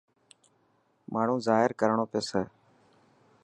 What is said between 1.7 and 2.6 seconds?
ڪرڻو پيسي.